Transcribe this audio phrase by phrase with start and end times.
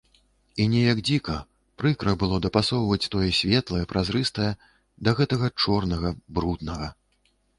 [0.63, 1.35] І неяк дзіка,
[1.81, 4.49] прыкра было дапасоўваць тое светлае, празрыстае
[5.09, 6.87] да гэтага чорнага, бруднага.